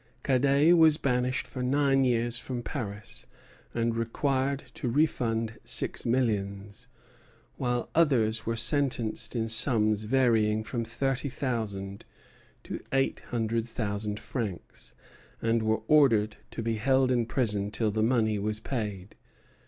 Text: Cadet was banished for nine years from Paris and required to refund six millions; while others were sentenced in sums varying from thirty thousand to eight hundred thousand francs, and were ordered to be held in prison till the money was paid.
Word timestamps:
Cadet 0.23 0.75
was 0.75 0.97
banished 0.97 1.45
for 1.45 1.61
nine 1.61 2.03
years 2.03 2.39
from 2.39 2.63
Paris 2.63 3.27
and 3.71 3.95
required 3.95 4.63
to 4.73 4.89
refund 4.89 5.59
six 5.63 6.07
millions; 6.07 6.87
while 7.57 7.87
others 7.93 8.43
were 8.43 8.55
sentenced 8.55 9.35
in 9.35 9.47
sums 9.47 10.05
varying 10.05 10.63
from 10.63 10.83
thirty 10.83 11.29
thousand 11.29 12.03
to 12.63 12.79
eight 12.91 13.19
hundred 13.29 13.67
thousand 13.67 14.19
francs, 14.19 14.95
and 15.39 15.61
were 15.61 15.83
ordered 15.87 16.37
to 16.49 16.63
be 16.63 16.77
held 16.77 17.11
in 17.11 17.27
prison 17.27 17.69
till 17.69 17.91
the 17.91 18.01
money 18.01 18.39
was 18.39 18.59
paid. 18.59 19.13